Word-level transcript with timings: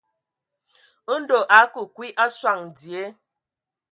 Ndɔ 1.19 1.37
a 1.55 1.57
akə 1.63 1.81
kwi 1.95 2.07
a 2.23 2.25
sɔŋ 2.37 2.59
dzie. 2.77 3.03